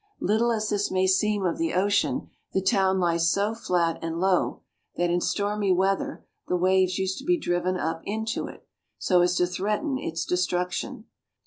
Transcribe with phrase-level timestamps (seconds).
[0.19, 4.63] Little as this may seem of the ocean, the town lies so flat and low,
[4.95, 8.65] that, in stormy weather, the waves used to be driven up into it,
[8.97, 11.05] so as to threaten its destruction.